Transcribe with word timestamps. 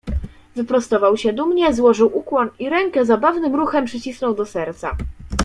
"Wyprostował 0.55 1.17
się 1.17 1.33
dumnie, 1.33 1.73
złożył 1.73 2.17
ukłon 2.17 2.49
i 2.59 2.69
rękę 2.69 3.05
zabawnym 3.05 3.55
ruchem 3.55 3.85
przycisnął 3.85 4.35
do 4.35 4.45
serca." 4.45 4.95